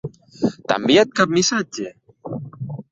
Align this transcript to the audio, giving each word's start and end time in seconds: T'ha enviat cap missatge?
T'ha 0.67 0.77
enviat 0.81 1.13
cap 1.21 1.37
missatge? 1.37 1.95